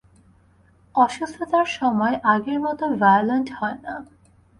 অসুস্থতার 0.95 1.67
সময় 1.77 2.15
আগের 2.33 2.59
মতো 2.59 2.83
ভায়োলেন্ট 3.01 3.47
হয় 3.59 3.77
না। 3.83 3.93